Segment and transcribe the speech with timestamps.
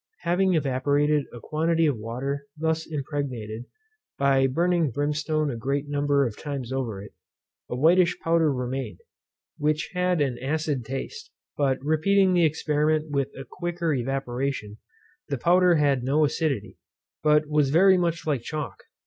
[0.21, 3.65] Having evaporated a quantity of water thus impregnated,
[4.17, 7.13] by burning brimstone a great number of times over it,
[7.69, 8.97] a whitish powder remained,
[9.59, 14.79] which had an acid taste; but repeating the experiment with a quicker evaporation,
[15.27, 16.79] the powder had no acidity,
[17.21, 18.81] but was very much like chalk.